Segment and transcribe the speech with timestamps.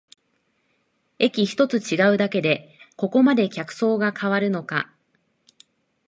[1.19, 4.91] 駅ひとつ違うだけでここまで客層が変わるのか